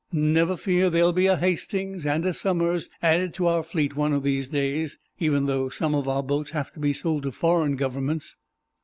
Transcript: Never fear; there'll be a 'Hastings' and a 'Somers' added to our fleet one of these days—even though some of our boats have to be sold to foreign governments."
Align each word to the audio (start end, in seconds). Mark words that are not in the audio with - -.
Never 0.11 0.57
fear; 0.57 0.89
there'll 0.89 1.13
be 1.13 1.27
a 1.27 1.37
'Hastings' 1.37 2.07
and 2.07 2.25
a 2.25 2.33
'Somers' 2.33 2.89
added 3.03 3.35
to 3.35 3.45
our 3.45 3.61
fleet 3.61 3.95
one 3.95 4.13
of 4.13 4.23
these 4.23 4.47
days—even 4.47 5.45
though 5.45 5.69
some 5.69 5.93
of 5.93 6.07
our 6.07 6.23
boats 6.23 6.49
have 6.49 6.73
to 6.73 6.79
be 6.79 6.91
sold 6.91 7.21
to 7.21 7.31
foreign 7.31 7.75
governments." 7.75 8.35